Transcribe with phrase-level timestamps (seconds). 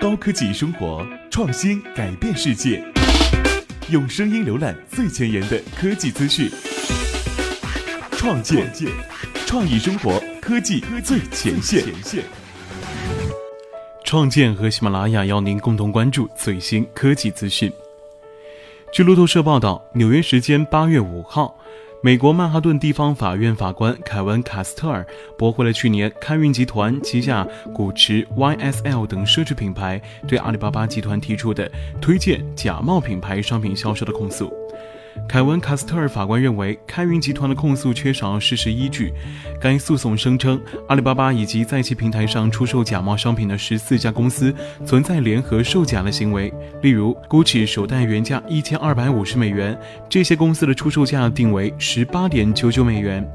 [0.00, 2.84] 高科技生活，创新改变世界。
[3.90, 6.50] 用声音浏览最前沿的科技资讯，
[8.12, 8.70] 创建
[9.46, 11.84] 创意生活科技最前线。
[14.04, 17.72] 创建和喜马拉雅邀您共同关注最新科技资讯。
[18.92, 21.56] 据路透社报道，纽约时间八月五号。
[22.02, 25.06] 美国曼哈顿地方法院法官凯文·卡斯特尔
[25.36, 34.50] 驳回了去年开运集团旗下古驰、YSL 等奢侈品牌对阿里巴巴集团提出的推荐假冒品牌商品销售的控诉。
[35.28, 39.12] 凯文·卡斯特尔法官认为，开云集团的控诉缺少事实依据。
[39.60, 44.54] 该诉讼声称，阿里巴巴以及在其平台上出售假冒商品的十四家公司
[44.84, 46.52] 存在联合售假的行为。
[46.82, 49.78] 例如，GUCCI 首袋原价一千二百五十美元，
[50.08, 53.26] 这些公司的出售价定为十八点九九美元。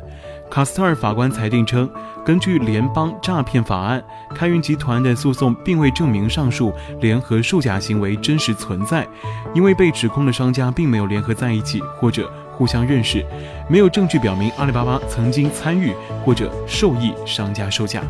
[0.50, 1.90] 卡斯特尔法官裁定称，
[2.24, 4.02] 根据联邦诈骗法案，
[4.34, 9.06] 开云集团的诉讼并未证明上述联合售假行为真实存在，
[9.54, 13.26] 因为被指控的商家并没有联合在一起或者互相认识，
[13.68, 18.02] 没有证据表明阿里巴巴曾经参与或者受益商家售假。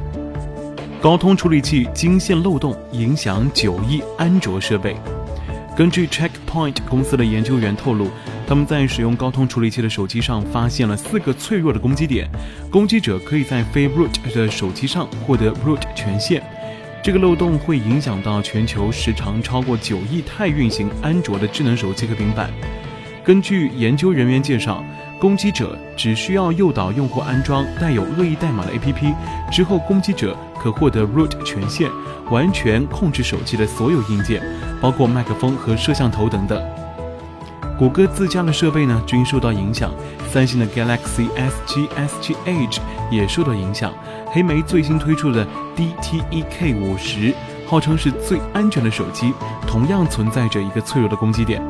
[1.02, 4.96] 高通处理器惊现漏洞，影响九亿安卓设备。
[5.76, 8.09] 根据 Checkpoint 公司的研究员透露。
[8.48, 12.30] 他们在使用高通处理器的手机上发现了四个脆弱的攻击点，
[12.70, 16.44] 攻击者可以在非 root 的手机上获得 root 权限。
[17.04, 22.50] 这个漏洞会影响到全球时长超过九亿台运行安卓的智能手机和平板。
[23.24, 24.84] 根据研究人员介绍，
[25.20, 29.16] 攻击者只需要诱导用户安装带有恶意代码的 APP，
[29.52, 31.90] 之后攻击者可获得 root 权限，
[32.30, 34.44] 完全控制手机的所有硬件，
[34.80, 36.62] 包括麦克风和摄像头等等。
[37.78, 39.92] 谷歌自家的设备呢均受到影响，
[40.30, 42.80] 三星的 Galaxy S7、S7 Edge
[43.12, 43.94] 也受到影响。
[44.28, 45.45] 黑莓最新推出的
[45.76, 47.34] DTEK 五十，
[47.68, 49.34] 号称是最安全的手机，
[49.68, 51.62] 同样存在着一个脆弱的攻击点。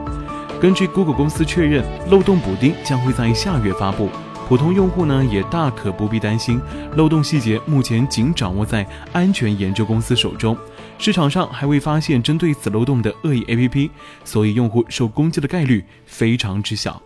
[0.62, 4.10] 根据 Google 公司确认，漏洞补丁将会在下月发布，
[4.48, 6.62] 普通用户呢也大可不必担心。
[6.96, 10.56] 漏洞细节目前仅掌握在安全研究公司手中。
[10.98, 13.90] 市场上还未发现针对此漏洞的恶意 APP，
[14.24, 17.02] 所以用户受攻击的概率非常之小。